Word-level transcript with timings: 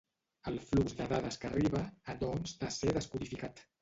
El 0.51 0.55
flux 0.69 0.95
de 1.01 1.07
dades 1.11 1.37
que 1.43 1.49
arriba 1.51 1.81
ha 2.13 2.17
doncs 2.25 2.57
de 2.65 2.71
ser 2.79 2.95
descodificat. 2.99 3.63